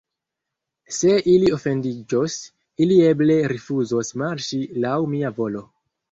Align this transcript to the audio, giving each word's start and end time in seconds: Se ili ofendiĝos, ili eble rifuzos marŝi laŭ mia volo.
Se 0.99 1.09
ili 1.33 1.49
ofendiĝos, 1.57 2.37
ili 2.85 2.97
eble 3.09 3.35
rifuzos 3.51 4.09
marŝi 4.23 4.63
laŭ 4.87 4.95
mia 5.13 5.31
volo. 5.41 5.63